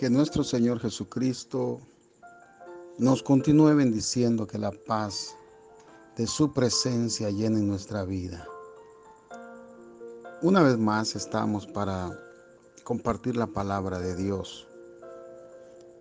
[0.00, 1.78] Que nuestro Señor Jesucristo
[2.96, 5.36] nos continúe bendiciendo, que la paz
[6.16, 8.48] de su presencia llene nuestra vida.
[10.40, 12.18] Una vez más estamos para
[12.82, 14.66] compartir la palabra de Dios.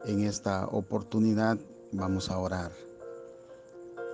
[0.06, 1.60] En esta oportunidad
[1.92, 2.72] vamos a orar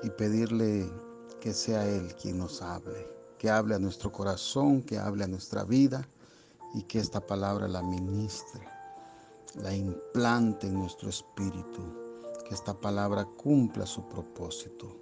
[0.02, 0.92] y pedirle
[1.40, 3.08] que sea Él quien nos hable,
[3.38, 6.10] que hable a nuestro corazón, que hable a nuestra vida
[6.74, 8.75] y que esta palabra la ministre
[9.56, 11.82] la implante en nuestro espíritu,
[12.48, 15.00] que esta palabra cumpla su propósito.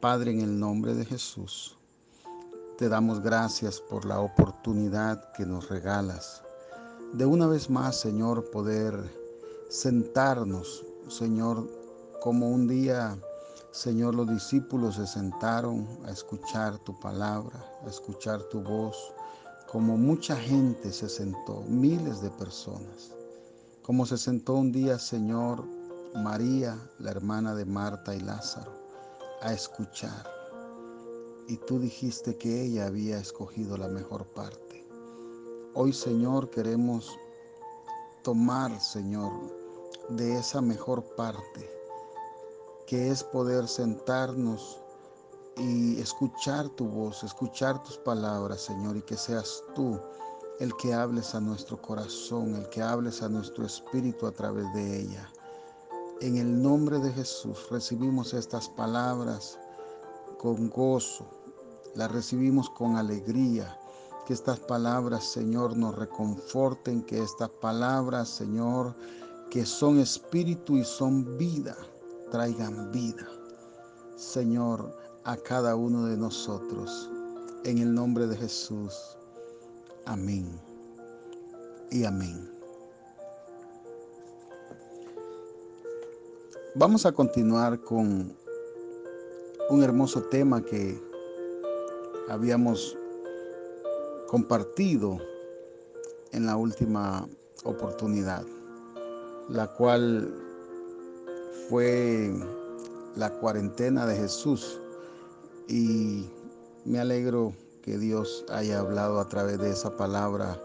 [0.00, 1.78] Padre, en el nombre de Jesús,
[2.76, 6.42] te damos gracias por la oportunidad que nos regalas
[7.12, 8.94] de una vez más, Señor, poder
[9.68, 11.68] sentarnos, Señor,
[12.22, 13.18] como un día,
[13.70, 18.96] Señor, los discípulos se sentaron a escuchar tu palabra, a escuchar tu voz,
[19.70, 23.12] como mucha gente se sentó, miles de personas
[23.82, 25.64] como se sentó un día, Señor,
[26.14, 28.72] María, la hermana de Marta y Lázaro,
[29.40, 30.24] a escuchar.
[31.48, 34.86] Y tú dijiste que ella había escogido la mejor parte.
[35.74, 37.10] Hoy, Señor, queremos
[38.22, 39.32] tomar, Señor,
[40.10, 41.68] de esa mejor parte,
[42.86, 44.78] que es poder sentarnos
[45.56, 50.00] y escuchar tu voz, escuchar tus palabras, Señor, y que seas tú
[50.60, 55.00] el que hables a nuestro corazón, el que hables a nuestro espíritu a través de
[55.00, 55.28] ella.
[56.20, 59.58] En el nombre de Jesús recibimos estas palabras
[60.38, 61.26] con gozo,
[61.94, 63.78] las recibimos con alegría.
[64.26, 68.94] Que estas palabras, Señor, nos reconforten, que estas palabras, Señor,
[69.50, 71.76] que son espíritu y son vida,
[72.30, 73.26] traigan vida,
[74.14, 77.10] Señor, a cada uno de nosotros.
[77.64, 79.16] En el nombre de Jesús.
[80.04, 80.46] Amén
[81.90, 82.50] y amén.
[86.74, 88.34] Vamos a continuar con
[89.70, 91.00] un hermoso tema que
[92.28, 92.98] habíamos
[94.26, 95.18] compartido
[96.32, 97.28] en la última
[97.64, 98.44] oportunidad,
[99.48, 100.34] la cual
[101.68, 102.32] fue
[103.14, 104.80] la cuarentena de Jesús.
[105.68, 106.28] Y
[106.84, 110.60] me alegro que Dios haya hablado a través de esa palabra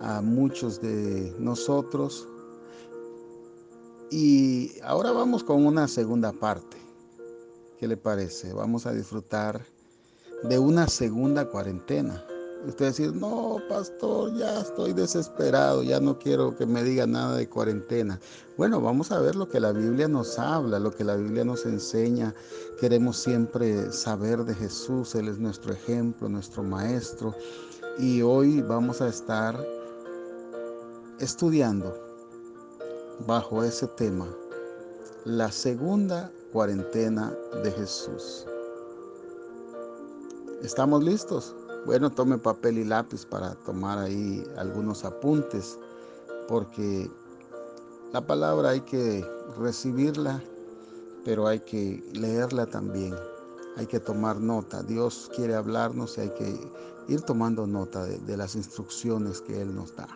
[0.00, 2.28] a muchos de nosotros.
[4.10, 6.76] Y ahora vamos con una segunda parte.
[7.78, 8.52] ¿Qué le parece?
[8.52, 9.64] Vamos a disfrutar
[10.44, 12.22] de una segunda cuarentena.
[12.66, 17.48] Usted decir, no, pastor, ya estoy desesperado, ya no quiero que me diga nada de
[17.48, 18.20] cuarentena.
[18.56, 21.66] Bueno, vamos a ver lo que la Biblia nos habla, lo que la Biblia nos
[21.66, 22.32] enseña.
[22.78, 27.34] Queremos siempre saber de Jesús, Él es nuestro ejemplo, nuestro maestro.
[27.98, 29.58] Y hoy vamos a estar
[31.18, 31.92] estudiando
[33.26, 34.26] bajo ese tema
[35.24, 38.46] la segunda cuarentena de Jesús.
[40.62, 41.54] ¿Estamos listos?
[41.84, 45.80] Bueno, tome papel y lápiz para tomar ahí algunos apuntes,
[46.46, 47.10] porque
[48.12, 49.26] la palabra hay que
[49.58, 50.40] recibirla,
[51.24, 53.16] pero hay que leerla también.
[53.76, 54.82] Hay que tomar nota.
[54.84, 56.70] Dios quiere hablarnos y hay que
[57.08, 60.06] ir tomando nota de, de las instrucciones que Él nos da.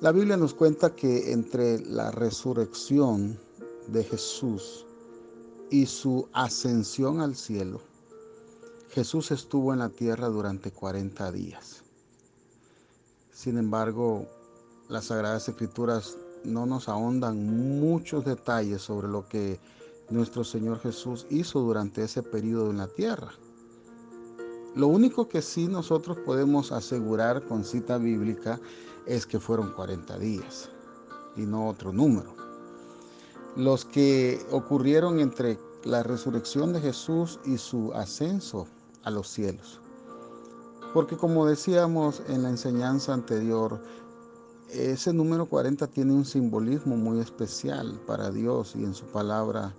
[0.00, 3.38] La Biblia nos cuenta que entre la resurrección
[3.86, 4.86] de Jesús
[5.70, 7.80] y su ascensión al cielo,
[8.92, 11.82] Jesús estuvo en la tierra durante 40 días.
[13.32, 14.26] Sin embargo,
[14.90, 19.58] las Sagradas Escrituras no nos ahondan muchos detalles sobre lo que
[20.10, 23.32] nuestro Señor Jesús hizo durante ese periodo en la tierra.
[24.74, 28.60] Lo único que sí nosotros podemos asegurar con cita bíblica
[29.06, 30.68] es que fueron 40 días
[31.34, 32.34] y no otro número.
[33.56, 38.66] Los que ocurrieron entre la resurrección de Jesús y su ascenso
[39.04, 39.80] a los cielos.
[40.94, 43.80] Porque como decíamos en la enseñanza anterior,
[44.70, 49.74] ese número 40 tiene un simbolismo muy especial para Dios y en su palabra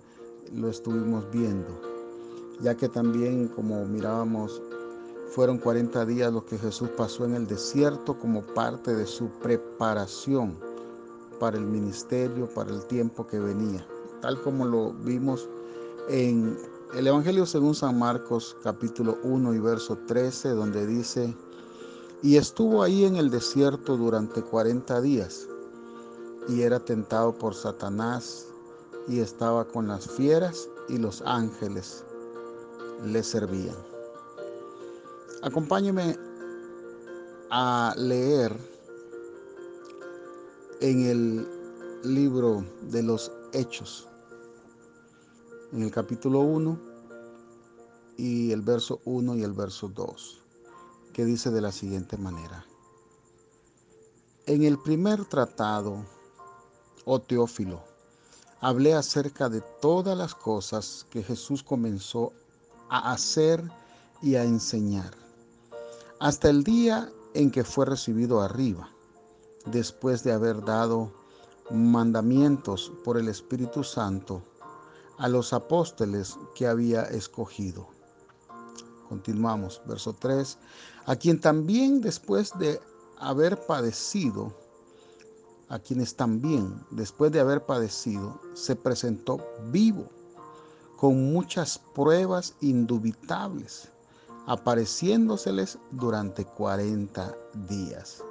[0.52, 1.80] lo estuvimos viendo,
[2.60, 4.62] ya que también como mirábamos,
[5.30, 10.56] fueron 40 días los que Jesús pasó en el desierto como parte de su preparación
[11.40, 13.84] para el ministerio, para el tiempo que venía,
[14.20, 15.48] tal como lo vimos
[16.08, 16.56] en
[16.96, 21.36] el Evangelio según San Marcos capítulo 1 y verso 13, donde dice,
[22.22, 25.48] y estuvo ahí en el desierto durante 40 días,
[26.48, 28.46] y era tentado por Satanás,
[29.08, 32.04] y estaba con las fieras, y los ángeles
[33.04, 33.76] le servían.
[35.42, 36.16] Acompáñeme
[37.50, 38.56] a leer
[40.80, 41.48] en el
[42.04, 44.06] libro de los Hechos,
[45.74, 46.78] en el capítulo 1
[48.16, 50.40] y el verso 1 y el verso 2,
[51.12, 52.64] que dice de la siguiente manera.
[54.46, 55.96] En el primer tratado,
[57.04, 57.82] oh Teófilo,
[58.60, 62.32] hablé acerca de todas las cosas que Jesús comenzó
[62.88, 63.60] a hacer
[64.22, 65.10] y a enseñar,
[66.20, 68.90] hasta el día en que fue recibido arriba,
[69.66, 71.12] después de haber dado
[71.68, 74.40] mandamientos por el Espíritu Santo
[75.18, 77.88] a los apóstoles que había escogido.
[79.08, 80.58] Continuamos, verso 3,
[81.06, 82.80] a quien también después de
[83.18, 84.52] haber padecido,
[85.68, 89.40] a quienes también, después de haber padecido, se presentó
[89.70, 90.08] vivo,
[90.96, 93.88] con muchas pruebas indubitables,
[94.46, 97.34] apareciéndoseles durante 40
[97.68, 98.22] días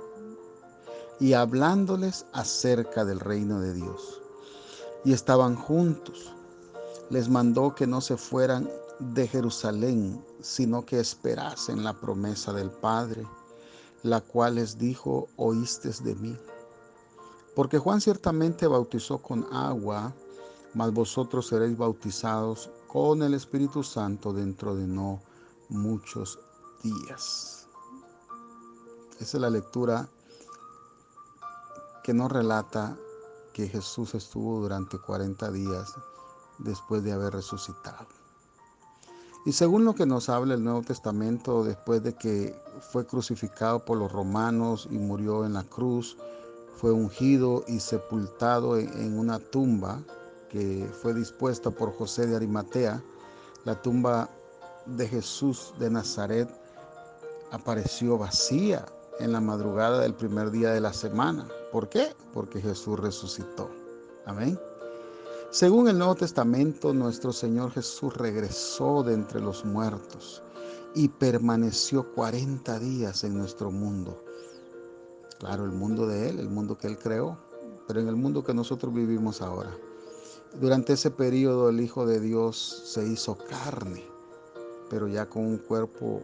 [1.19, 4.21] y hablándoles acerca del reino de Dios.
[5.05, 6.33] Y estaban juntos.
[7.13, 8.67] Les mandó que no se fueran
[8.97, 13.23] de Jerusalén, sino que esperasen la promesa del Padre,
[14.01, 16.35] la cual les dijo, oístes de mí.
[17.55, 20.11] Porque Juan ciertamente bautizó con agua,
[20.73, 25.21] mas vosotros seréis bautizados con el Espíritu Santo dentro de no
[25.69, 26.39] muchos
[26.81, 27.67] días.
[29.19, 30.09] Esa es la lectura
[32.03, 32.97] que nos relata
[33.53, 35.93] que Jesús estuvo durante 40 días
[36.63, 38.07] después de haber resucitado.
[39.45, 42.55] Y según lo que nos habla el Nuevo Testamento, después de que
[42.91, 46.17] fue crucificado por los romanos y murió en la cruz,
[46.75, 50.01] fue ungido y sepultado en una tumba
[50.49, 53.03] que fue dispuesta por José de Arimatea.
[53.65, 54.29] La tumba
[54.85, 56.49] de Jesús de Nazaret
[57.51, 58.85] apareció vacía
[59.19, 61.47] en la madrugada del primer día de la semana.
[61.71, 62.15] ¿Por qué?
[62.33, 63.69] Porque Jesús resucitó.
[64.25, 64.59] Amén.
[65.53, 70.41] Según el Nuevo Testamento, nuestro Señor Jesús regresó de entre los muertos
[70.95, 74.23] y permaneció 40 días en nuestro mundo.
[75.37, 77.37] Claro, el mundo de Él, el mundo que Él creó,
[77.87, 79.77] pero en el mundo que nosotros vivimos ahora.
[80.59, 84.03] Durante ese periodo el Hijo de Dios se hizo carne,
[84.89, 86.23] pero ya con un cuerpo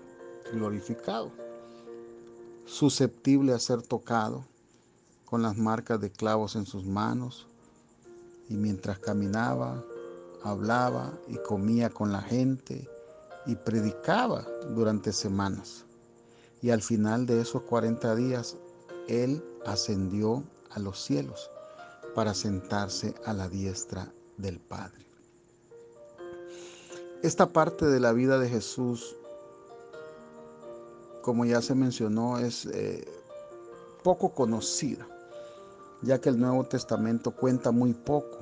[0.52, 1.32] glorificado,
[2.66, 4.44] susceptible a ser tocado,
[5.26, 7.46] con las marcas de clavos en sus manos,
[8.50, 9.84] y mientras caminaba,
[10.44, 12.90] hablaba y comía con la gente
[13.46, 15.86] y predicaba durante semanas.
[16.62, 18.58] Y al final de esos 40 días
[19.08, 21.50] él ascendió a los cielos
[22.16, 25.06] para sentarse a la diestra del Padre.
[27.22, 29.16] Esta parte de la vida de Jesús,
[31.22, 33.06] como ya se mencionó, es eh,
[34.04, 35.06] poco conocida,
[36.02, 38.39] ya que el Nuevo Testamento cuenta muy poco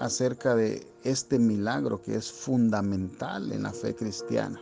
[0.00, 4.60] acerca de este milagro que es fundamental en la fe cristiana.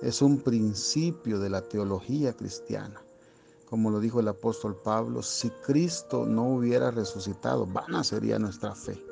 [0.00, 3.04] Es un principio de la teología cristiana
[3.74, 9.04] como lo dijo el apóstol Pablo, si Cristo no hubiera resucitado, vana sería nuestra fe.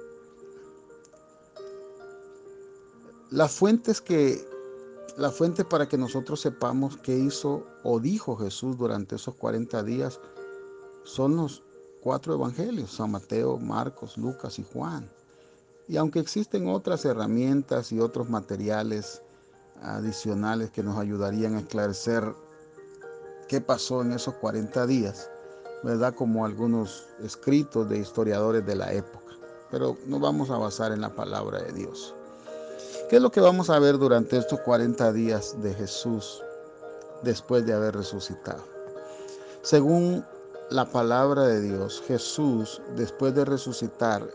[3.30, 4.46] Las fuentes que
[5.16, 10.20] la fuente para que nosotros sepamos qué hizo o dijo Jesús durante esos 40 días
[11.02, 11.64] son los
[12.00, 15.10] cuatro evangelios, San Mateo, Marcos, Lucas y Juan.
[15.88, 19.22] Y aunque existen otras herramientas y otros materiales
[19.82, 22.34] adicionales que nos ayudarían a esclarecer
[23.48, 25.30] qué pasó en esos 40 días,
[25.82, 26.14] ¿verdad?
[26.14, 29.34] Como algunos escritos de historiadores de la época.
[29.70, 32.14] Pero nos vamos a basar en la palabra de Dios.
[33.10, 36.42] ¿Qué es lo que vamos a ver durante estos 40 días de Jesús
[37.22, 38.64] después de haber resucitado?
[39.62, 40.24] Según
[40.70, 44.26] la palabra de Dios, Jesús, después de resucitar,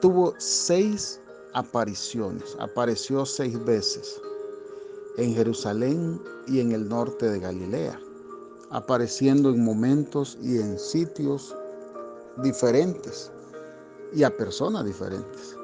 [0.00, 1.20] tuvo seis
[1.54, 4.20] apariciones, apareció seis veces
[5.16, 8.00] en Jerusalén y en el norte de Galilea,
[8.70, 11.54] apareciendo en momentos y en sitios
[12.42, 13.32] diferentes
[14.12, 15.56] y a personas diferentes.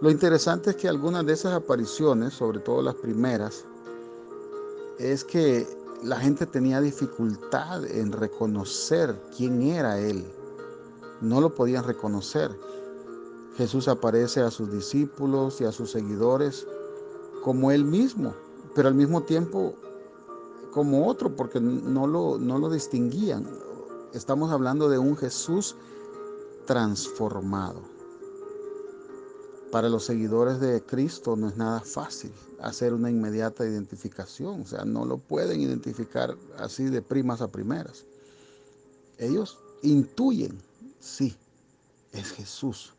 [0.00, 3.64] Lo interesante es que algunas de esas apariciones, sobre todo las primeras,
[4.98, 5.66] es que
[6.04, 10.24] la gente tenía dificultad en reconocer quién era Él.
[11.20, 12.50] No lo podían reconocer.
[13.58, 16.64] Jesús aparece a sus discípulos y a sus seguidores
[17.42, 18.32] como él mismo,
[18.72, 19.74] pero al mismo tiempo
[20.70, 23.50] como otro, porque no lo, no lo distinguían.
[24.14, 25.74] Estamos hablando de un Jesús
[26.66, 27.80] transformado.
[29.72, 34.84] Para los seguidores de Cristo no es nada fácil hacer una inmediata identificación, o sea,
[34.84, 38.04] no lo pueden identificar así de primas a primeras.
[39.18, 40.56] Ellos intuyen,
[41.00, 41.36] sí,
[42.12, 42.94] es Jesús,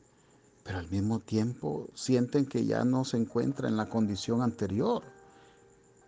[0.69, 5.01] pero al mismo tiempo sienten que ya no se encuentra en la condición anterior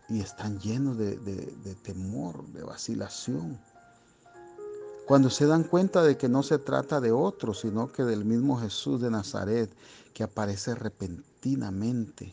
[0.08, 3.60] y están llenos de, de temor, de vacilación.
[5.08, 8.56] Cuando se dan cuenta de que no se trata de otro, sino que del mismo
[8.60, 9.75] Jesús de Nazaret
[10.13, 12.32] que aparece repentinamente,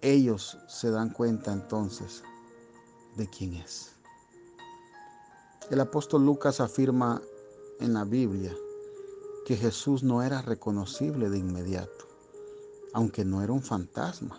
[0.00, 2.22] ellos se dan cuenta entonces
[3.18, 3.90] de quién es.
[5.70, 7.20] El apóstol Lucas afirma
[7.80, 8.56] en la Biblia
[9.48, 12.06] que Jesús no era reconocible de inmediato,
[12.92, 14.38] aunque no era un fantasma,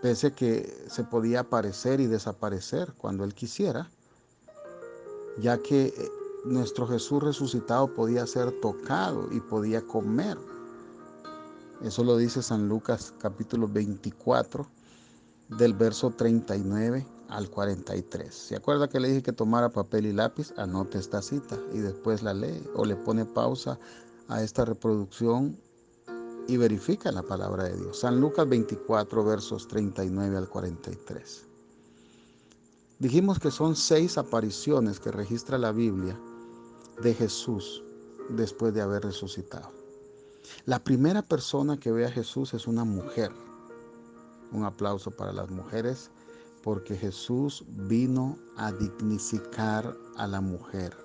[0.00, 3.90] pese que se podía aparecer y desaparecer cuando él quisiera,
[5.40, 5.92] ya que eh,
[6.44, 10.38] nuestro Jesús resucitado podía ser tocado y podía comer.
[11.82, 14.68] Eso lo dice San Lucas capítulo 24
[15.48, 18.34] del verso 39 al 43.
[18.34, 20.52] ¿Se acuerda que le dije que tomara papel y lápiz?
[20.56, 23.78] Anote esta cita y después la lee o le pone pausa
[24.28, 25.58] a esta reproducción
[26.46, 28.00] y verifica la palabra de Dios.
[28.00, 31.46] San Lucas 24 versos 39 al 43.
[32.98, 36.18] Dijimos que son seis apariciones que registra la Biblia
[37.02, 37.82] de Jesús
[38.30, 39.70] después de haber resucitado.
[40.66, 43.32] La primera persona que ve a Jesús es una mujer.
[44.52, 46.10] Un aplauso para las mujeres
[46.64, 50.96] porque Jesús vino a dignificar a la mujer.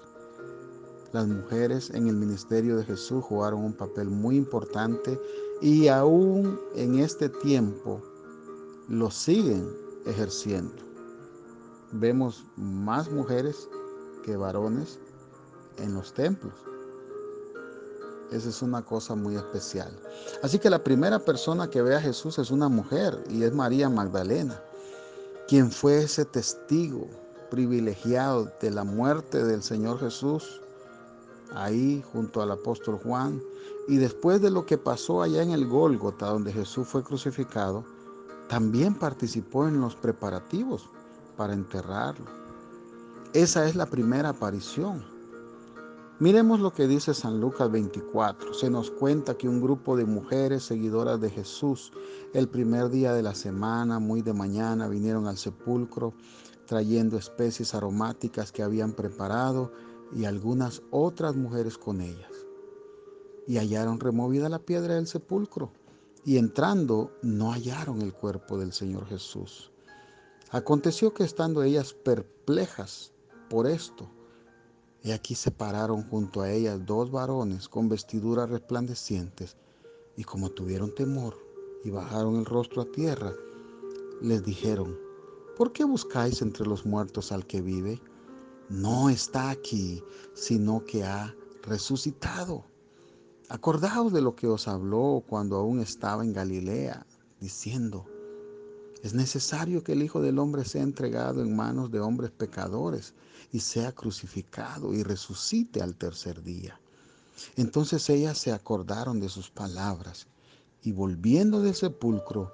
[1.12, 5.20] Las mujeres en el ministerio de Jesús jugaron un papel muy importante
[5.62, 8.02] y aún en este tiempo
[8.88, 9.70] lo siguen
[10.08, 10.90] ejerciendo
[11.92, 13.68] vemos más mujeres
[14.24, 15.00] que varones
[15.78, 16.54] en los templos.
[18.32, 19.92] Esa es una cosa muy especial.
[20.44, 23.90] Así que la primera persona que ve a Jesús es una mujer y es María
[23.90, 24.62] Magdalena,
[25.50, 27.08] quien fue ese testigo
[27.50, 30.62] privilegiado de la muerte del Señor Jesús
[31.56, 33.42] ahí junto al apóstol Juan
[33.88, 37.84] y después de lo que pasó allá en el Gólgota donde Jesús fue crucificado,
[38.48, 40.88] también participó en los preparativos
[41.36, 42.28] para enterrarlo.
[43.34, 45.04] Esa es la primera aparición.
[46.20, 48.54] Miremos lo que dice San Lucas 24.
[48.54, 51.94] Se nos cuenta que un grupo de mujeres seguidoras de Jesús
[52.34, 56.14] el primer día de la semana, muy de mañana, vinieron al sepulcro
[56.66, 59.72] trayendo especies aromáticas que habían preparado
[60.14, 62.34] y algunas otras mujeres con ellas.
[63.48, 65.72] Y hallaron removida la piedra del sepulcro
[66.26, 69.72] y entrando no hallaron el cuerpo del Señor Jesús.
[70.52, 73.14] Aconteció que estando ellas perplejas
[73.50, 74.10] por esto,
[75.04, 79.56] y aquí se pararon junto a ellas dos varones con vestiduras resplandecientes,
[80.18, 81.38] y como tuvieron temor
[81.84, 83.34] y bajaron el rostro a tierra,
[84.22, 84.98] les dijeron,
[85.58, 88.02] ¿por qué buscáis entre los muertos al que vive?
[88.70, 90.04] No está aquí,
[90.34, 92.66] sino que ha resucitado.
[93.48, 97.06] Acordaos de lo que os habló cuando aún estaba en Galilea,
[97.40, 98.06] diciendo,
[99.02, 103.14] es necesario que el Hijo del Hombre sea entregado en manos de hombres pecadores
[103.52, 106.80] y sea crucificado y resucite al tercer día.
[107.56, 110.28] Entonces ellas se acordaron de sus palabras
[110.84, 112.54] y volviendo del sepulcro,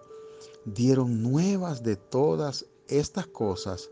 [0.65, 3.89] dieron nuevas de todas estas cosas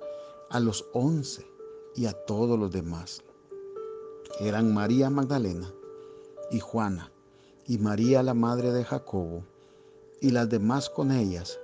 [0.51, 1.48] a los once
[1.95, 3.24] y a todos los demás.
[4.39, 5.72] Eran María Magdalena
[6.51, 7.12] y Juana
[7.65, 9.43] y María la madre de Jacobo
[10.22, 11.60] y las demás con ellas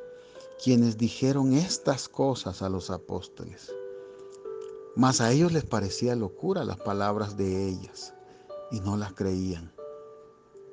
[0.61, 3.73] quienes dijeron estas cosas a los apóstoles.
[4.93, 8.13] Mas a ellos les parecía locura las palabras de ellas
[8.69, 9.71] y no las creían.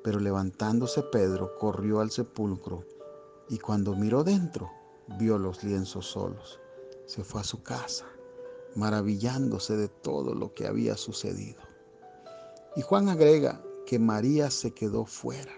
[0.03, 2.83] Pero levantándose Pedro corrió al sepulcro
[3.47, 4.69] y cuando miró dentro
[5.17, 6.59] vio los lienzos solos.
[7.05, 8.05] Se fue a su casa,
[8.75, 11.61] maravillándose de todo lo que había sucedido.
[12.75, 15.53] Y Juan agrega que María se quedó fuera,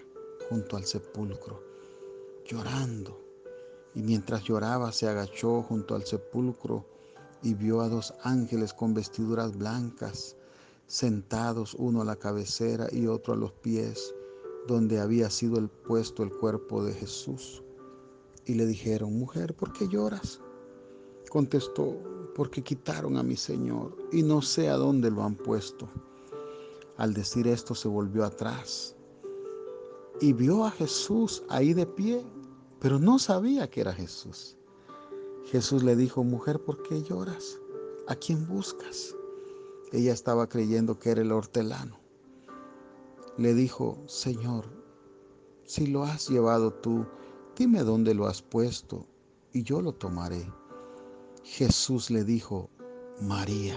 [0.48, 1.60] junto al sepulcro,
[2.46, 3.19] llorando
[3.94, 6.84] y mientras lloraba se agachó junto al sepulcro
[7.42, 10.36] y vio a dos ángeles con vestiduras blancas,
[10.86, 14.14] sentados uno a la cabecera y otro a los pies,
[14.66, 17.62] donde había sido el puesto el cuerpo de Jesús.
[18.44, 20.40] Y le dijeron, mujer, ¿por qué lloras?
[21.30, 21.96] Contestó,
[22.34, 25.88] porque quitaron a mi Señor y no sé a dónde lo han puesto.
[26.96, 28.94] Al decir esto se volvió atrás
[30.20, 32.22] y vio a Jesús ahí de pie
[32.80, 34.56] pero no sabía que era Jesús.
[35.46, 37.58] Jesús le dijo, mujer, ¿por qué lloras?
[38.08, 39.14] ¿A quién buscas?
[39.92, 41.98] Ella estaba creyendo que era el hortelano.
[43.36, 44.64] Le dijo, Señor,
[45.64, 47.06] si lo has llevado tú,
[47.56, 49.06] dime dónde lo has puesto
[49.52, 50.50] y yo lo tomaré.
[51.44, 52.70] Jesús le dijo,
[53.20, 53.76] María.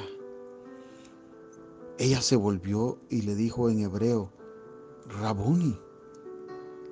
[1.98, 4.32] Ella se volvió y le dijo en hebreo,
[5.08, 5.78] Rabuni,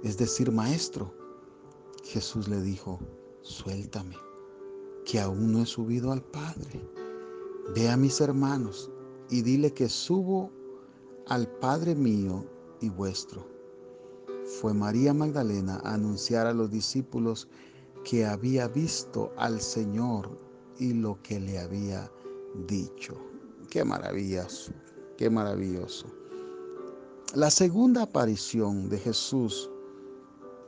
[0.03, 1.20] es decir, maestro.
[2.03, 3.00] Jesús le dijo,
[3.41, 4.15] suéltame,
[5.05, 6.81] que aún no he subido al Padre.
[7.75, 8.91] Ve a mis hermanos
[9.29, 10.51] y dile que subo
[11.27, 12.46] al Padre mío
[12.81, 13.48] y vuestro.
[14.46, 17.48] Fue María Magdalena a anunciar a los discípulos
[18.03, 20.38] que había visto al Señor
[20.77, 22.12] y lo que le había
[22.67, 23.15] dicho.
[23.70, 24.74] Qué maravilloso,
[25.17, 26.08] qué maravilloso.
[27.34, 29.70] La segunda aparición de Jesús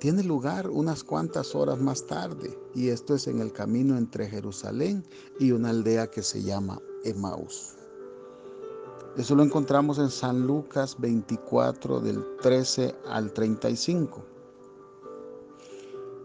[0.03, 5.01] tiene lugar unas cuantas horas más tarde y esto es en el camino entre Jerusalén
[5.39, 7.77] y una aldea que se llama Emaús.
[9.15, 14.25] Eso lo encontramos en San Lucas 24 del 13 al 35.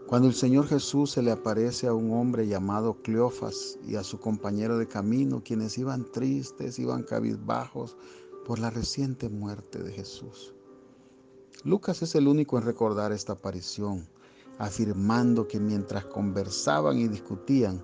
[0.07, 4.19] Cuando el Señor Jesús se le aparece a un hombre llamado Cleofas y a su
[4.19, 7.95] compañero de camino, quienes iban tristes, iban cabizbajos
[8.45, 10.53] por la reciente muerte de Jesús.
[11.65, 14.07] Lucas es el único en recordar esta aparición,
[14.59, 17.83] afirmando que mientras conversaban y discutían,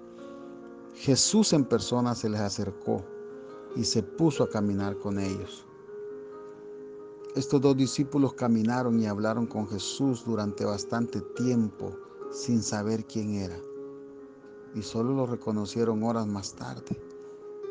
[0.94, 3.04] Jesús en persona se les acercó
[3.76, 5.68] y se puso a caminar con ellos.
[7.36, 11.94] Estos dos discípulos caminaron y hablaron con Jesús durante bastante tiempo
[12.32, 13.58] sin saber quién era.
[14.74, 16.98] Y solo lo reconocieron horas más tarde,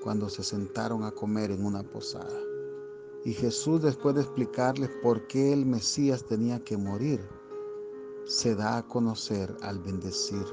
[0.03, 2.54] cuando se sentaron a comer en una posada.
[3.25, 7.27] Y Jesús, después de explicarles por qué el Mesías tenía que morir,
[8.27, 10.45] se da a conocer al bendecir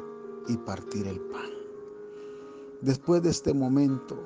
[0.47, 1.49] y partir el pan.
[2.81, 4.17] Después de este momento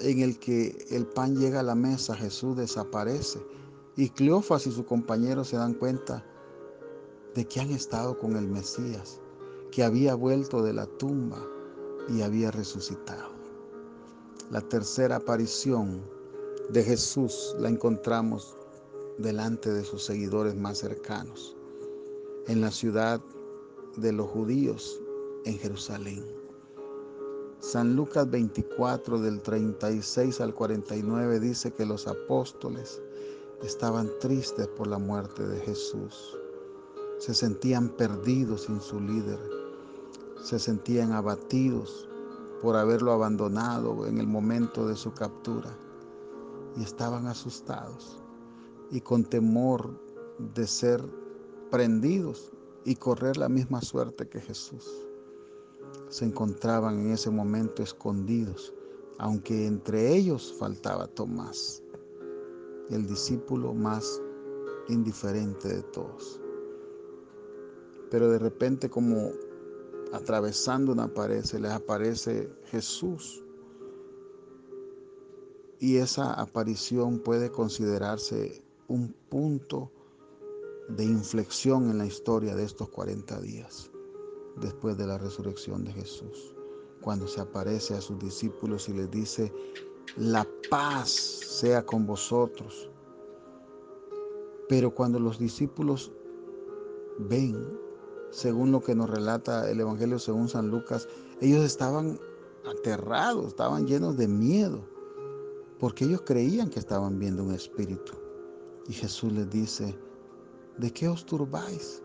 [0.00, 3.40] en el que el pan llega a la mesa, Jesús desaparece
[3.96, 6.24] y Cleofas y su compañero se dan cuenta
[7.34, 9.20] de que han estado con el Mesías,
[9.70, 11.44] que había vuelto de la tumba
[12.08, 13.30] y había resucitado.
[14.50, 16.02] La tercera aparición
[16.68, 18.54] de Jesús la encontramos
[19.16, 21.56] delante de sus seguidores más cercanos,
[22.46, 23.22] en la ciudad
[23.96, 25.00] de los judíos,
[25.46, 26.22] en Jerusalén.
[27.60, 33.00] San Lucas 24 del 36 al 49 dice que los apóstoles
[33.62, 36.36] estaban tristes por la muerte de Jesús.
[37.18, 39.40] Se sentían perdidos sin su líder,
[40.42, 42.06] se sentían abatidos
[42.60, 45.74] por haberlo abandonado en el momento de su captura
[46.78, 48.22] y estaban asustados
[48.90, 50.00] y con temor
[50.54, 51.04] de ser
[51.70, 52.52] prendidos
[52.84, 55.06] y correr la misma suerte que Jesús.
[56.08, 58.72] Se encontraban en ese momento escondidos,
[59.18, 61.82] aunque entre ellos faltaba Tomás,
[62.88, 64.22] el discípulo más
[64.88, 66.40] indiferente de todos
[68.10, 69.32] pero de repente como
[70.12, 73.44] atravesando una pared se les aparece Jesús.
[75.80, 79.92] Y esa aparición puede considerarse un punto
[80.88, 83.90] de inflexión en la historia de estos 40 días
[84.56, 86.56] después de la resurrección de Jesús.
[87.00, 89.52] Cuando se aparece a sus discípulos y les dice,
[90.16, 92.90] la paz sea con vosotros.
[94.68, 96.12] Pero cuando los discípulos
[97.18, 97.78] ven
[98.30, 101.08] según lo que nos relata el Evangelio según San Lucas,
[101.40, 102.18] ellos estaban
[102.66, 104.84] aterrados, estaban llenos de miedo,
[105.78, 108.12] porque ellos creían que estaban viendo un espíritu.
[108.88, 109.96] Y Jesús les dice,
[110.78, 112.02] ¿de qué os turbáis?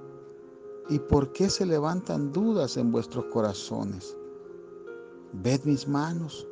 [0.89, 4.17] ¿Y por qué se levantan dudas en vuestros corazones?
[5.31, 6.47] Ved mis manos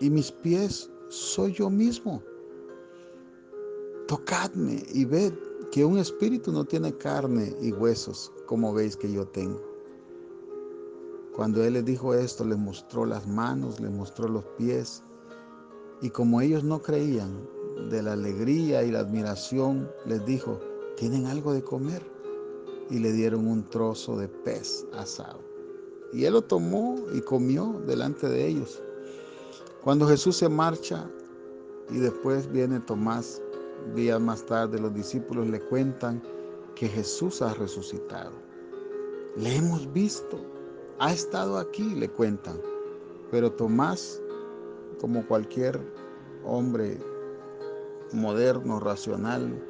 [0.00, 2.22] y mis pies, soy yo mismo.
[4.08, 5.34] Tocadme y ved
[5.70, 9.60] que un espíritu no tiene carne y huesos, como veis que yo tengo.
[11.36, 15.04] Cuando él les dijo esto, les mostró las manos, les mostró los pies,
[16.00, 17.46] y como ellos no creían
[17.90, 20.58] de la alegría y la admiración, les dijo,
[20.96, 22.02] ¿tienen algo de comer?
[22.90, 25.40] Y le dieron un trozo de pez asado.
[26.12, 28.82] Y él lo tomó y comió delante de ellos.
[29.82, 31.08] Cuando Jesús se marcha
[31.90, 33.40] y después viene Tomás,
[33.94, 36.22] Días más tarde los discípulos le cuentan
[36.74, 38.32] que Jesús ha resucitado.
[39.36, 40.38] Le hemos visto,
[40.98, 42.60] ha estado aquí, le cuentan.
[43.30, 44.19] Pero Tomás,
[45.00, 45.80] como cualquier
[46.44, 46.98] hombre
[48.12, 49.62] moderno, racional,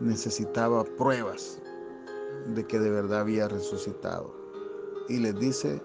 [0.00, 1.60] necesitaba pruebas
[2.54, 4.34] de que de verdad había resucitado.
[5.08, 5.82] Y les dice,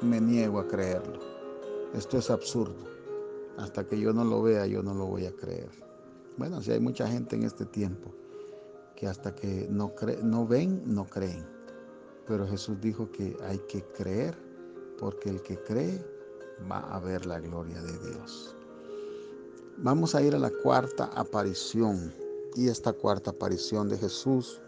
[0.00, 1.20] me niego a creerlo.
[1.94, 2.84] Esto es absurdo.
[3.58, 5.70] Hasta que yo no lo vea, yo no lo voy a creer.
[6.36, 8.14] Bueno, si hay mucha gente en este tiempo
[8.94, 11.44] que hasta que no, no ven, no creen.
[12.26, 14.36] Pero Jesús dijo que hay que creer,
[14.98, 16.15] porque el que cree
[16.70, 18.56] va a ver la gloria de Dios.
[19.78, 22.12] Vamos a ir a la cuarta aparición
[22.54, 24.60] y esta cuarta aparición de Jesús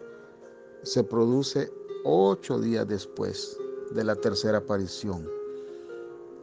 [0.83, 1.73] se produce
[2.05, 3.59] ocho días después
[3.93, 5.27] de la tercera aparición.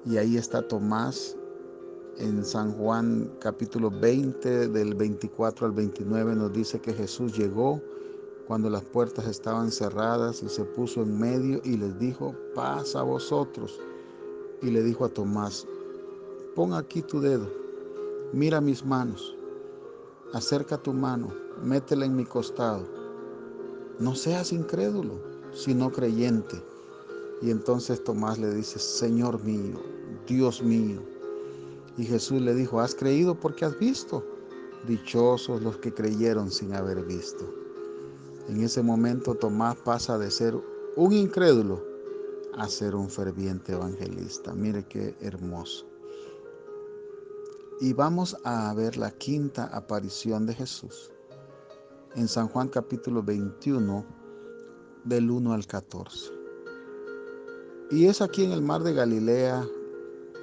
[0.05, 1.37] Y ahí está Tomás
[2.17, 7.81] en San Juan capítulo 20 del 24 al 29 nos dice que Jesús llegó
[8.47, 13.03] cuando las puertas estaban cerradas y se puso en medio y les dijo, pasa a
[13.03, 13.79] vosotros.
[14.65, 15.67] Y le dijo a Tomás,
[16.55, 17.47] pon aquí tu dedo,
[18.33, 19.35] mira mis manos,
[20.33, 21.31] acerca tu mano,
[21.63, 22.83] métela en mi costado.
[23.99, 25.21] No seas incrédulo,
[25.53, 26.59] sino creyente.
[27.43, 29.79] Y entonces Tomás le dice, Señor mío,
[30.25, 30.99] Dios mío.
[31.95, 34.25] Y Jesús le dijo, has creído porque has visto.
[34.87, 37.45] Dichosos los que creyeron sin haber visto.
[38.49, 40.59] En ese momento Tomás pasa de ser
[40.95, 41.94] un incrédulo
[42.57, 44.53] a ser un ferviente evangelista.
[44.53, 45.85] Mire qué hermoso.
[47.81, 51.11] Y vamos a ver la quinta aparición de Jesús
[52.15, 54.05] en San Juan capítulo 21
[55.03, 56.31] del 1 al 14.
[57.91, 59.67] Y es aquí en el mar de Galilea,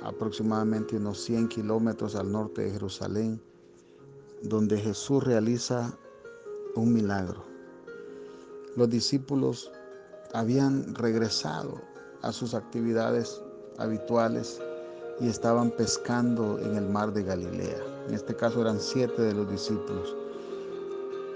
[0.03, 3.43] aproximadamente unos 100 kilómetros al norte de Jerusalén,
[4.43, 5.97] donde Jesús realiza
[6.77, 7.43] un milagro.
[8.77, 9.73] Los discípulos
[10.35, 11.81] habían regresado
[12.23, 13.43] a sus actividades
[13.79, 14.61] habituales
[15.21, 17.79] y estaban pescando en el mar de Galilea.
[18.09, 20.17] En este caso eran siete de los discípulos.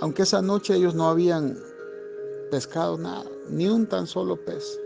[0.01, 1.59] Aunque esa noche ellos no habían
[2.51, 4.81] pescado nada, ni un tan solo pez.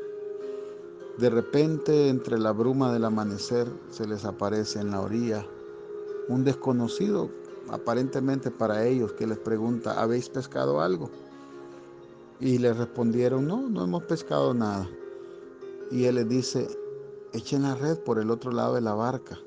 [1.19, 5.47] De repente, entre la bruma del amanecer, se les aparece en la orilla
[6.29, 7.29] un desconocido,
[7.69, 11.11] aparentemente para ellos, que les pregunta, ¿habéis pescado algo?
[12.39, 14.89] Y le respondieron, no, no hemos pescado nada.
[15.91, 16.69] Y él les dice,
[17.33, 19.39] echen la red por el otro lado de la barca.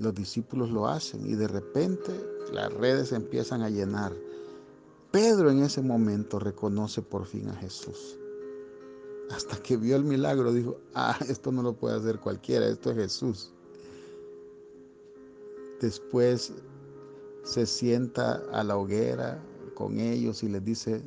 [0.00, 2.12] Los discípulos lo hacen y de repente
[2.52, 4.12] las redes empiezan a llenar.
[5.12, 8.18] Pedro en ese momento reconoce por fin a Jesús.
[9.30, 12.96] Hasta que vio el milagro dijo, ah, esto no lo puede hacer cualquiera, esto es
[12.96, 13.52] Jesús.
[15.80, 16.52] Después
[17.44, 19.42] se sienta a la hoguera
[19.74, 21.02] con ellos y les dice,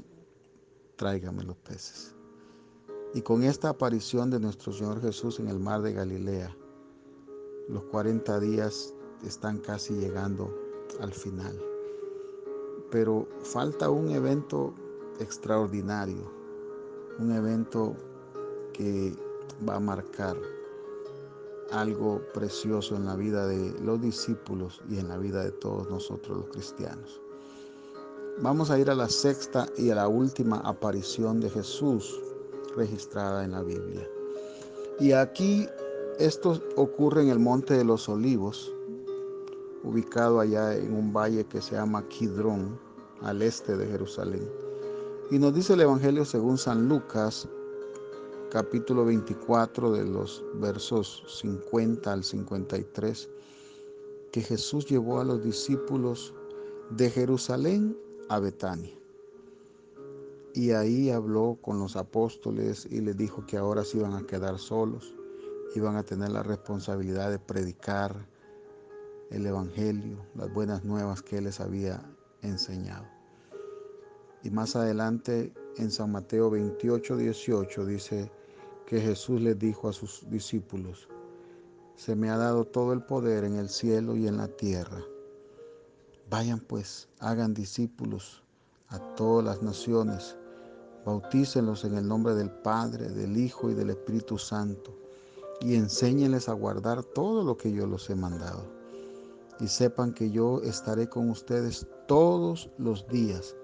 [0.95, 2.16] tráigame los peces.
[3.13, 6.55] Y con esta aparición de nuestro Señor Jesús en el mar de Galilea,
[7.69, 8.93] los 40 días
[9.25, 10.53] están casi llegando
[10.99, 11.59] al final.
[12.91, 14.73] Pero falta un evento
[15.19, 16.31] extraordinario,
[17.19, 17.95] un evento
[18.73, 19.13] que
[19.67, 20.37] va a marcar
[21.71, 26.37] algo precioso en la vida de los discípulos y en la vida de todos nosotros
[26.37, 27.21] los cristianos.
[28.39, 32.21] Vamos a ir a la sexta y a la última aparición de Jesús
[32.77, 34.07] registrada en la Biblia.
[34.99, 35.67] Y aquí
[36.19, 38.73] esto ocurre en el Monte de los Olivos,
[39.83, 42.79] ubicado allá en un valle que se llama Kidrón,
[43.21, 44.47] al este de Jerusalén.
[45.31, 47.47] Y nos dice el Evangelio según San Lucas,
[48.51, 53.29] capítulo 24 de los versos 50 al 53,
[54.31, 56.33] que Jesús llevó a los discípulos
[56.91, 57.97] de Jerusalén
[58.29, 58.97] a Betania.
[60.57, 64.57] Y ahí habló con los apóstoles y les dijo que ahora se iban a quedar
[64.57, 65.13] solos,
[65.75, 68.27] iban a tener la responsabilidad de predicar
[69.29, 72.01] el Evangelio, las buenas nuevas que Él les había
[72.41, 73.05] enseñado.
[74.41, 78.31] Y más adelante en San Mateo 28, 18 dice
[78.87, 81.07] que Jesús les dijo a sus discípulos,
[81.93, 85.03] se me ha dado todo el poder en el cielo y en la tierra.
[86.31, 88.41] Vayan pues, hagan discípulos
[88.87, 90.35] a todas las naciones,
[91.07, 94.93] bautícenlos en el nombre del Padre, del Hijo y del Espíritu Santo,
[95.61, 98.65] y enséñenles a guardar todo lo que yo los he mandado.
[99.61, 103.55] Y sepan que yo estaré con ustedes todos los días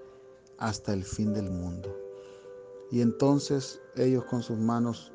[0.58, 1.94] hasta el fin del mundo.
[2.92, 5.12] Y entonces ellos con sus manos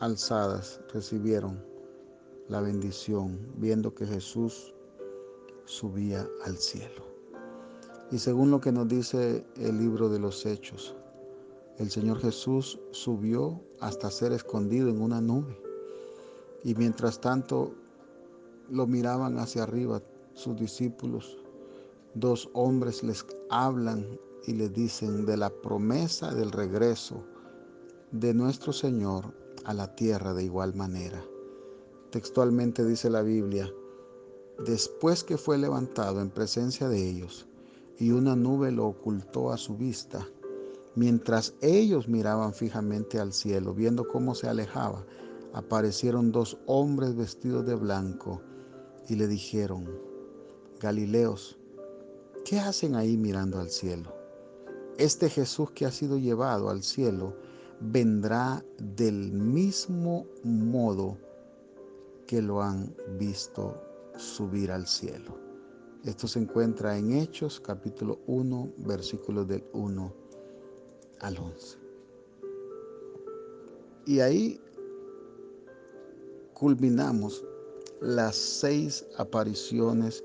[0.00, 1.64] alzadas recibieron
[2.48, 4.74] la bendición, viendo que Jesús
[5.64, 7.08] subía al cielo.
[8.10, 10.97] Y según lo que nos dice el libro de los Hechos,
[11.78, 15.56] el Señor Jesús subió hasta ser escondido en una nube.
[16.64, 17.72] Y mientras tanto
[18.68, 20.02] lo miraban hacia arriba
[20.34, 21.38] sus discípulos,
[22.14, 27.22] dos hombres les hablan y les dicen de la promesa del regreso
[28.10, 29.32] de nuestro Señor
[29.64, 31.22] a la tierra de igual manera.
[32.10, 33.70] Textualmente dice la Biblia,
[34.64, 37.46] después que fue levantado en presencia de ellos,
[37.98, 40.26] y una nube lo ocultó a su vista,
[40.98, 45.06] mientras ellos miraban fijamente al cielo, viendo cómo se alejaba
[45.52, 48.42] aparecieron dos hombres vestidos de blanco
[49.08, 49.88] y le dijeron,
[50.80, 51.58] Galileos,
[52.44, 54.12] ¿qué hacen ahí mirando al cielo?
[54.98, 57.36] Este Jesús que ha sido llevado al cielo
[57.80, 61.16] vendrá del mismo modo
[62.26, 63.80] que lo han visto
[64.16, 65.38] subir al cielo.
[66.04, 70.27] Esto se encuentra en Hechos capítulo 1, versículos del 1
[71.20, 71.78] al 11.
[74.06, 74.60] Y ahí
[76.54, 77.44] culminamos
[78.00, 80.24] las seis apariciones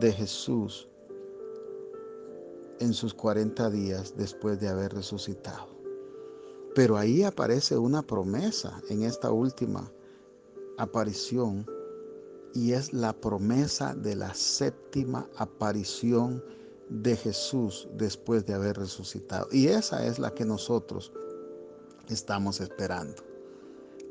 [0.00, 0.88] de Jesús
[2.80, 5.68] en sus 40 días después de haber resucitado.
[6.74, 9.90] Pero ahí aparece una promesa en esta última
[10.78, 11.66] aparición
[12.54, 16.42] y es la promesa de la séptima aparición
[16.90, 19.48] de Jesús después de haber resucitado.
[19.52, 21.12] Y esa es la que nosotros
[22.08, 23.22] estamos esperando.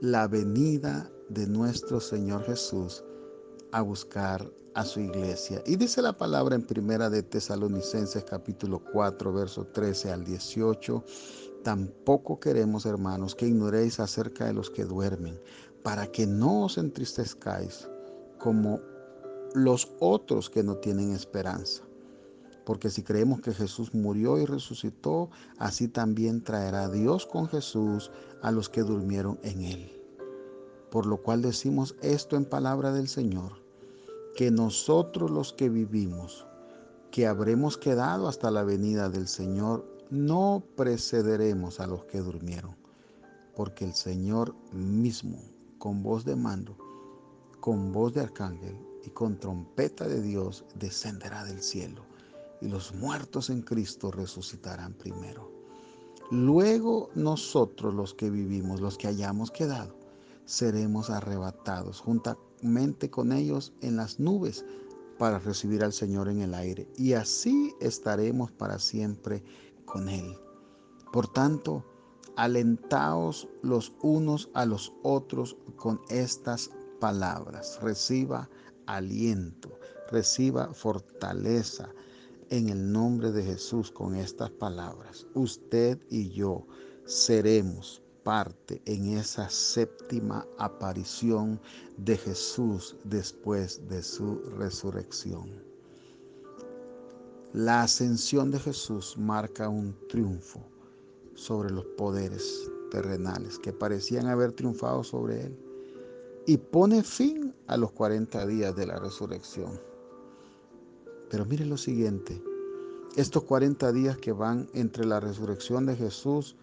[0.01, 3.03] La venida de nuestro Señor Jesús
[3.71, 5.61] a buscar a su iglesia.
[5.65, 11.03] Y dice la palabra en primera de Tesalonicenses capítulo 4, verso 13 al 18.
[11.63, 15.41] Tampoco queremos, hermanos, que ignoréis acerca de los que duermen,
[15.83, 17.89] para que no os entristezcáis
[18.37, 18.79] como
[19.55, 21.86] los otros que no tienen esperanza.
[22.67, 28.51] Porque si creemos que Jesús murió y resucitó, así también traerá Dios con Jesús a
[28.51, 30.01] los que durmieron en él.
[30.91, 33.53] Por lo cual decimos esto en palabra del Señor,
[34.35, 36.45] que nosotros los que vivimos,
[37.09, 42.75] que habremos quedado hasta la venida del Señor, no precederemos a los que durmieron,
[43.55, 45.41] porque el Señor mismo,
[45.77, 46.77] con voz de mando,
[47.61, 48.75] con voz de arcángel
[49.05, 52.06] y con trompeta de Dios descenderá del cielo,
[52.61, 55.51] y los muertos en Cristo resucitarán primero.
[56.31, 59.95] Luego nosotros los que vivimos, los que hayamos quedado,
[60.45, 64.65] seremos arrebatados juntamente con ellos en las nubes
[65.17, 69.43] para recibir al Señor en el aire, y así estaremos para siempre
[69.85, 70.37] con Él.
[71.11, 71.83] Por tanto,
[72.35, 78.49] alentaos los unos a los otros con estas palabras, reciba
[78.85, 79.69] aliento,
[80.11, 81.89] reciba fortaleza
[82.49, 85.27] en el nombre de Jesús con estas palabras.
[85.33, 86.65] Usted y yo
[87.05, 91.59] seremos parte en esa séptima aparición
[91.97, 95.49] de Jesús después de su resurrección.
[97.53, 100.61] La ascensión de Jesús marca un triunfo
[101.35, 105.57] sobre los poderes terrenales que parecían haber triunfado sobre él
[106.45, 109.79] y pone fin a los 40 días de la resurrección.
[111.29, 112.41] Pero mire lo siguiente,
[113.15, 116.55] estos 40 días que van entre la resurrección de Jesús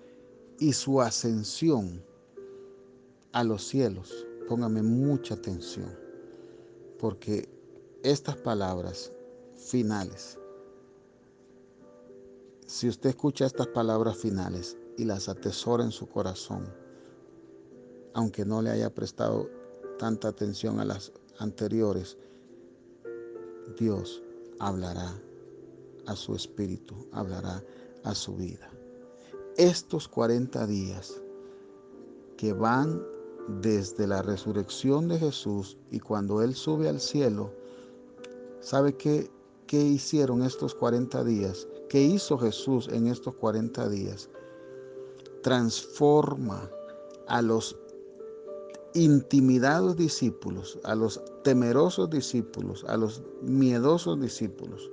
[0.59, 2.03] y su ascensión
[3.33, 5.92] a los cielos, póngame mucha atención,
[6.98, 7.48] porque
[8.03, 9.12] estas palabras
[9.57, 10.38] finales,
[12.66, 16.72] si usted escucha estas palabras finales y las atesora en su corazón,
[18.14, 19.50] aunque no le haya prestado
[19.98, 22.16] tanta atención a las anteriores,
[23.79, 24.23] Dios
[24.59, 25.14] hablará
[26.07, 27.62] a su espíritu, hablará
[28.05, 28.71] a su vida.
[29.57, 31.23] Estos 40 días
[32.37, 33.03] que van
[33.61, 37.53] desde la resurrección de Jesús y cuando Él sube al cielo,
[38.61, 39.31] ¿sabe qué,
[39.67, 41.69] qué hicieron estos 40 días?
[41.88, 44.29] ¿Qué hizo Jesús en estos 40 días?
[45.43, 46.71] Transforma
[47.29, 47.77] a los
[48.94, 54.90] intimidados discípulos, a los temerosos discípulos, a los miedosos discípulos,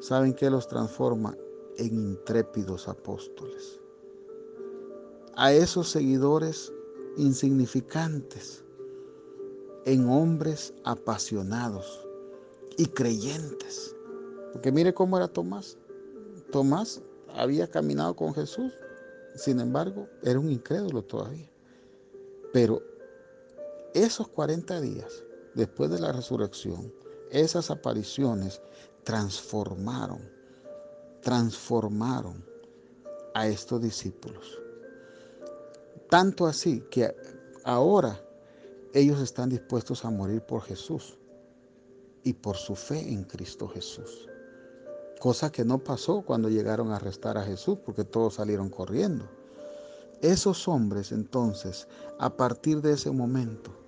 [0.00, 1.36] ¿saben que los transforma?
[1.76, 3.80] En intrépidos apóstoles.
[5.36, 6.72] A esos seguidores
[7.16, 8.62] insignificantes,
[9.86, 12.06] en hombres apasionados
[12.76, 13.96] y creyentes.
[14.52, 15.76] Porque mire cómo era Tomás.
[16.52, 17.02] Tomás
[17.34, 18.72] había caminado con Jesús,
[19.34, 21.50] sin embargo, era un incrédulo todavía.
[22.52, 22.80] Pero
[23.94, 26.92] esos 40 días después de la resurrección,
[27.30, 28.60] esas apariciones
[29.04, 30.20] transformaron,
[31.22, 32.44] transformaron
[33.34, 34.60] a estos discípulos.
[36.10, 37.14] Tanto así que
[37.62, 38.20] ahora
[38.92, 41.16] ellos están dispuestos a morir por Jesús
[42.24, 44.28] y por su fe en Cristo Jesús.
[45.20, 49.28] Cosa que no pasó cuando llegaron a arrestar a Jesús porque todos salieron corriendo.
[50.20, 51.86] Esos hombres entonces,
[52.18, 53.83] a partir de ese momento,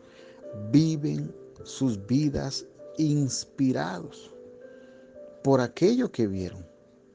[0.71, 2.67] viven sus vidas
[2.99, 4.33] inspirados
[5.43, 6.67] por aquello que vieron,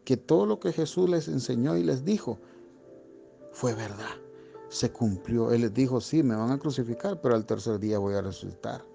[0.06, 2.40] que todo lo que Jesús les enseñó y les dijo
[3.52, 4.16] fue verdad.
[4.70, 5.52] se cumplió.
[5.52, 8.86] Él les dijo, sí, me van a crucificar, pero al tercer día voy a resucitar.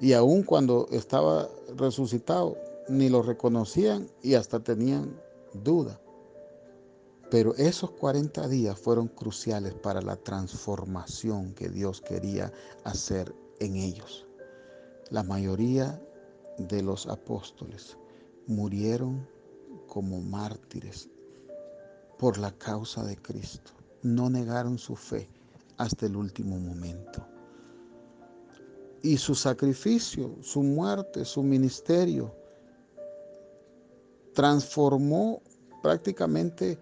[0.00, 2.56] Y aun cuando estaba resucitado,
[2.88, 5.14] ni lo reconocían y hasta tenían
[5.52, 6.00] duda.
[7.30, 12.52] Pero esos 40 días fueron cruciales para la transformación que Dios quería
[12.84, 14.26] hacer en ellos.
[15.10, 16.00] La mayoría
[16.58, 17.96] de los apóstoles
[18.46, 19.26] murieron
[19.88, 21.08] como mártires
[22.18, 23.72] por la causa de Cristo.
[24.02, 25.28] No negaron su fe
[25.76, 27.26] hasta el último momento.
[29.02, 32.34] Y su sacrificio, su muerte, su ministerio,
[34.32, 35.42] transformó
[35.82, 36.78] prácticamente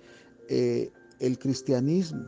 [0.54, 2.26] eh, el cristianismo.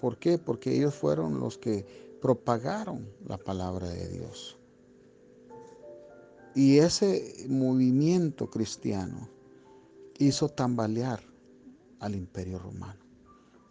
[0.00, 0.38] ¿Por qué?
[0.38, 1.86] Porque ellos fueron los que
[2.20, 4.58] propagaron la palabra de Dios.
[6.56, 9.28] Y ese movimiento cristiano
[10.18, 11.20] hizo tambalear
[12.00, 12.98] al imperio romano.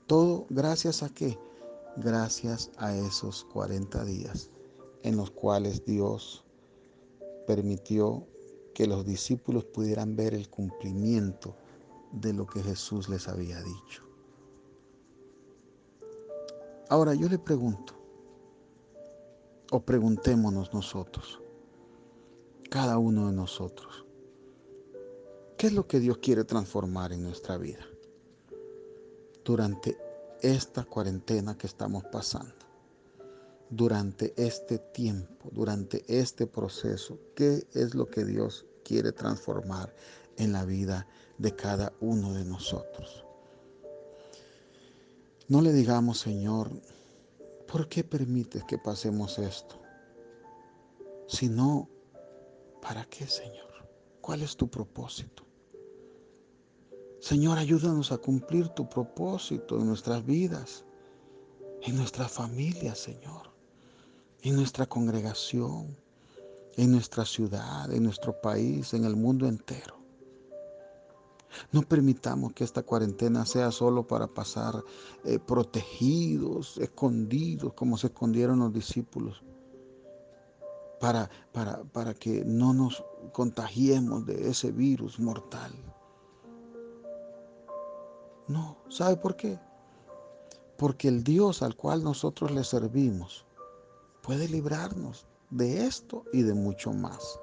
[0.08, 1.38] Todo gracias a qué?
[1.98, 4.50] Gracias a esos 40 días
[5.04, 6.46] en los cuales Dios
[7.46, 8.26] permitió
[8.74, 11.58] que los discípulos pudieran ver el cumplimiento
[12.12, 14.04] de lo que Jesús les había dicho.
[16.90, 17.94] Ahora yo le pregunto,
[19.72, 21.40] o preguntémonos nosotros,
[22.70, 24.06] cada uno de nosotros,
[25.58, 27.86] ¿qué es lo que Dios quiere transformar en nuestra vida
[29.46, 29.98] durante
[30.42, 32.56] esta cuarentena que estamos pasando?
[33.70, 39.94] Durante este tiempo, durante este proceso, ¿qué es lo que Dios quiere transformar
[40.40, 41.06] en la vida
[41.38, 43.24] de cada uno de nosotros?
[45.48, 46.70] No le digamos, Señor,
[47.68, 49.80] ¿por qué permites que pasemos esto?
[51.28, 51.90] Sino,
[52.82, 53.88] ¿para qué, Señor?
[54.22, 55.44] ¿Cuál es tu propósito?
[57.20, 60.86] Señor, ayúdanos a cumplir tu propósito en nuestras vidas,
[61.82, 63.52] en nuestra familia, Señor,
[64.42, 65.98] en nuestra congregación,
[66.78, 69.99] en nuestra ciudad, en nuestro país, en el mundo entero.
[71.72, 74.84] No permitamos que esta cuarentena sea solo para pasar
[75.24, 79.44] eh, protegidos, escondidos, como se escondieron los discípulos,
[81.00, 85.72] para, para, para que no nos contagiemos de ese virus mortal.
[88.48, 89.60] No, ¿sabe por qué?
[90.78, 93.46] Porque el Dios al cual nosotros le servimos
[94.22, 97.40] puede librarnos de esto y de mucho más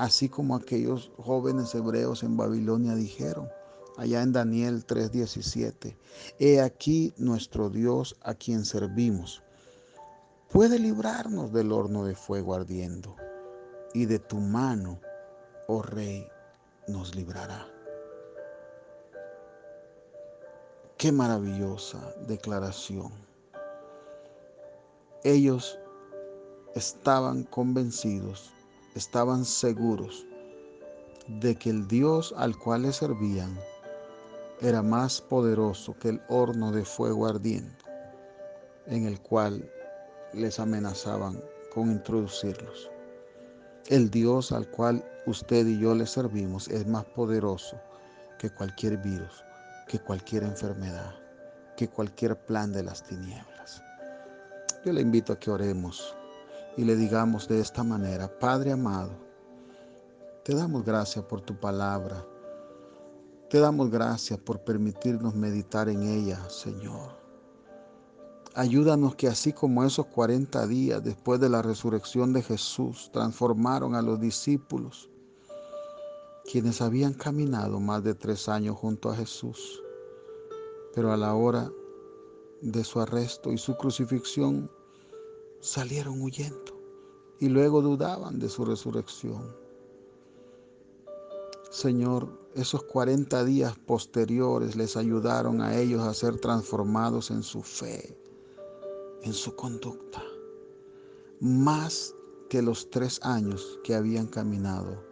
[0.00, 3.50] así como aquellos jóvenes hebreos en Babilonia dijeron,
[3.98, 5.94] allá en Daniel 3:17,
[6.38, 9.42] He aquí nuestro Dios a quien servimos.
[10.50, 13.14] Puede librarnos del horno de fuego ardiendo,
[13.92, 14.98] y de tu mano,
[15.68, 16.26] oh Rey,
[16.88, 17.68] nos librará.
[20.96, 23.12] Qué maravillosa declaración.
[25.24, 25.78] Ellos
[26.74, 28.50] estaban convencidos
[28.94, 30.26] estaban seguros
[31.26, 33.58] de que el Dios al cual le servían
[34.60, 37.80] era más poderoso que el horno de fuego ardiendo
[38.86, 39.70] en el cual
[40.32, 41.40] les amenazaban
[41.72, 42.90] con introducirlos.
[43.86, 47.80] El Dios al cual usted y yo le servimos es más poderoso
[48.38, 49.44] que cualquier virus,
[49.88, 51.14] que cualquier enfermedad,
[51.76, 53.82] que cualquier plan de las tinieblas.
[54.84, 56.16] Yo le invito a que oremos
[56.76, 59.10] y le digamos de esta manera, Padre amado,
[60.44, 62.26] te damos gracias por tu palabra.
[63.50, 67.18] Te damos gracias por permitirnos meditar en ella, Señor.
[68.54, 74.02] Ayúdanos que así como esos 40 días después de la resurrección de Jesús transformaron a
[74.02, 75.10] los discípulos,
[76.50, 79.82] quienes habían caminado más de tres años junto a Jesús,
[80.94, 81.70] pero a la hora
[82.60, 84.70] de su arresto y su crucifixión
[85.60, 86.80] salieron huyendo
[87.38, 89.54] y luego dudaban de su resurrección.
[91.70, 98.18] Señor, esos 40 días posteriores les ayudaron a ellos a ser transformados en su fe,
[99.22, 100.22] en su conducta,
[101.40, 102.14] más
[102.48, 105.04] que los tres años que habían caminado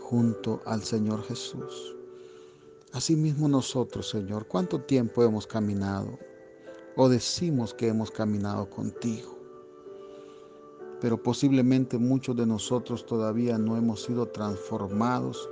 [0.00, 1.96] junto al Señor Jesús.
[2.92, 6.18] Asimismo nosotros, Señor, ¿cuánto tiempo hemos caminado
[6.96, 9.35] o decimos que hemos caminado contigo?
[11.00, 15.48] Pero posiblemente muchos de nosotros todavía no hemos sido transformados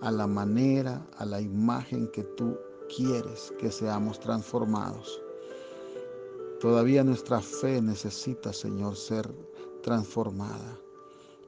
[0.00, 2.56] a la manera, a la imagen que tú
[2.94, 5.20] quieres que seamos transformados.
[6.60, 9.30] Todavía nuestra fe necesita, Señor, ser
[9.82, 10.78] transformada.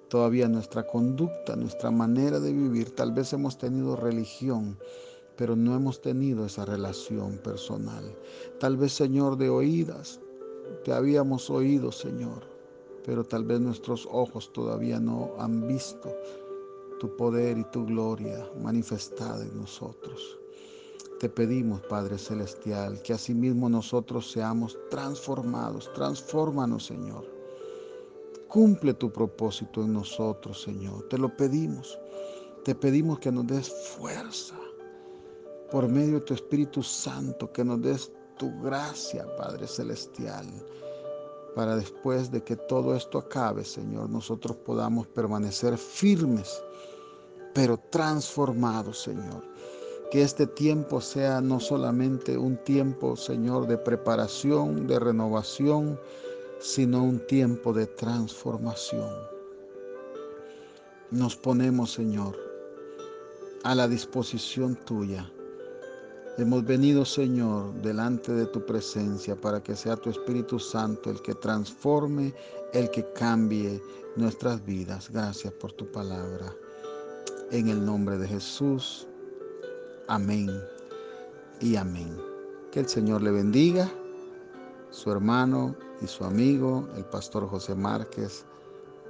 [0.08, 4.78] Todavía nuestra conducta, nuestra manera de vivir, tal vez hemos tenido religión,
[5.36, 8.14] pero no hemos tenido esa relación personal.
[8.60, 10.20] Tal vez, Señor, de oídas,
[10.84, 12.51] te habíamos oído, Señor,
[13.04, 16.14] pero tal vez nuestros ojos todavía no han visto
[17.00, 20.38] tu poder y tu gloria manifestada en nosotros.
[21.18, 25.88] Te pedimos, Padre Celestial, que asimismo nosotros seamos transformados.
[25.94, 27.24] Transfórmanos, Señor.
[28.48, 31.08] Cumple tu propósito en nosotros, Señor.
[31.08, 31.98] Te lo pedimos.
[32.64, 34.56] Te pedimos que nos des fuerza
[35.70, 40.46] por medio de tu Espíritu Santo, que nos des tu gracia, Padre Celestial,
[41.54, 46.62] para después de que todo esto acabe, Señor, nosotros podamos permanecer firmes,
[47.54, 49.44] pero transformados, Señor.
[50.10, 55.98] Que este tiempo sea no solamente un tiempo, Señor, de preparación, de renovación,
[56.60, 59.10] sino un tiempo de transformación.
[61.10, 62.36] Nos ponemos, Señor,
[63.64, 65.30] a la disposición tuya
[66.38, 71.34] Hemos venido, Señor, delante de tu presencia para que sea tu Espíritu Santo el que
[71.34, 72.34] transforme,
[72.72, 73.82] el que cambie
[74.16, 75.10] nuestras vidas.
[75.10, 76.50] Gracias por tu palabra.
[77.50, 79.06] En el nombre de Jesús.
[80.08, 80.50] Amén
[81.60, 82.16] y amén.
[82.70, 83.90] Que el Señor le bendiga,
[84.88, 88.46] su hermano y su amigo, el pastor José Márquez,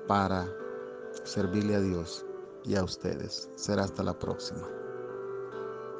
[0.08, 0.48] para
[1.22, 2.26] servirle a Dios
[2.64, 3.48] y a ustedes.
[3.54, 4.81] Será hasta la próxima.